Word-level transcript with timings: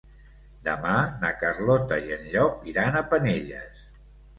Demà 0.67 0.93
na 1.25 1.31
Carlota 1.43 2.01
i 2.09 2.19
en 2.19 2.27
Llop 2.33 2.67
iran 2.75 3.03
a 3.05 3.09
Penelles. 3.15 3.91